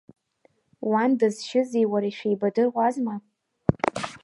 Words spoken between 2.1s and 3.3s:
шәеибадыруазма?